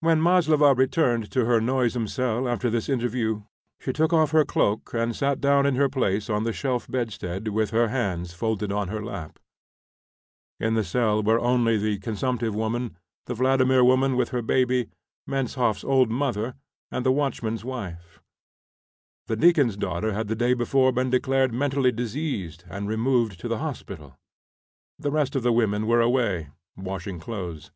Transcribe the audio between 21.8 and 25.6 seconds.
diseased and removed to the hospital. The rest of the